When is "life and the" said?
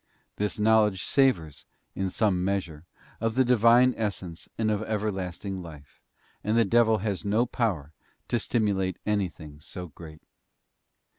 5.61-6.65